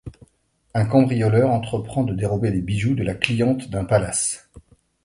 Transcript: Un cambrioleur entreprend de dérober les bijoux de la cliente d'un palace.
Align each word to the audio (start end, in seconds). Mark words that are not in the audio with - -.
Un 0.73 0.87
cambrioleur 0.87 1.51
entreprend 1.51 2.03
de 2.03 2.15
dérober 2.15 2.49
les 2.49 2.61
bijoux 2.63 2.95
de 2.95 3.03
la 3.03 3.13
cliente 3.13 3.69
d'un 3.69 3.85
palace. 3.85 4.49